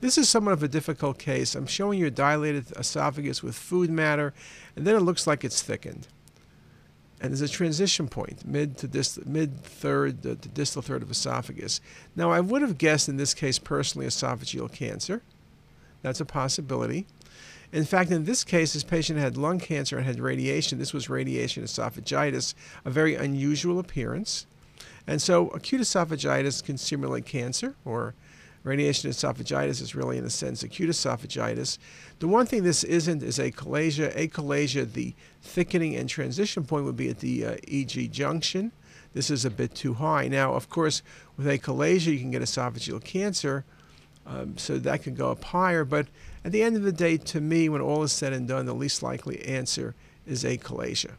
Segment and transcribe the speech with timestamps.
[0.00, 1.54] This is somewhat of a difficult case.
[1.54, 4.34] I'm showing you a dilated esophagus with food matter,
[4.74, 6.08] and then it looks like it's thickened.
[7.20, 8.88] And there's a transition point, mid to
[9.24, 11.80] mid third to distal third of esophagus.
[12.14, 15.22] Now, I would have guessed in this case personally esophageal cancer.
[16.02, 17.06] That's a possibility.
[17.72, 20.78] In fact, in this case, this patient had lung cancer and had radiation.
[20.78, 22.54] This was radiation esophagitis,
[22.84, 24.46] a very unusual appearance.
[25.06, 28.14] And so acute esophagitis can simulate cancer or
[28.66, 31.78] Radiation esophagitis is really, in a sense, acute esophagitis.
[32.18, 34.12] The one thing this isn't is achalasia.
[34.16, 38.72] Achalasia, the thickening and transition point would be at the uh, EG junction.
[39.14, 40.26] This is a bit too high.
[40.26, 41.02] Now, of course,
[41.36, 43.64] with achalasia, you can get esophageal cancer,
[44.26, 45.84] um, so that can go up higher.
[45.84, 46.08] But
[46.44, 48.74] at the end of the day, to me, when all is said and done, the
[48.74, 49.94] least likely answer
[50.26, 51.12] is achalasia.